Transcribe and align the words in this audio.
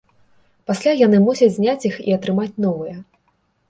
Пасля 0.71 0.95
яны 1.05 1.21
мусяць 1.27 1.53
зняць 1.61 1.79
іх 1.93 2.03
і 2.09 2.19
атрымаць 2.19 2.53
новыя. 2.69 3.01